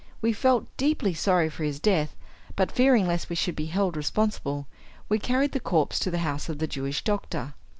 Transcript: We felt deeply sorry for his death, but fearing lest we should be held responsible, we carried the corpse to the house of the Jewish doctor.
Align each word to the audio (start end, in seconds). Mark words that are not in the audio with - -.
We 0.19 0.33
felt 0.33 0.65
deeply 0.77 1.13
sorry 1.13 1.47
for 1.51 1.63
his 1.63 1.79
death, 1.79 2.15
but 2.55 2.71
fearing 2.71 3.05
lest 3.05 3.29
we 3.29 3.35
should 3.35 3.55
be 3.55 3.67
held 3.67 3.95
responsible, 3.95 4.65
we 5.09 5.19
carried 5.19 5.51
the 5.51 5.59
corpse 5.59 5.99
to 5.99 6.09
the 6.09 6.17
house 6.25 6.49
of 6.49 6.57
the 6.57 6.65
Jewish 6.65 7.03
doctor. 7.03 7.53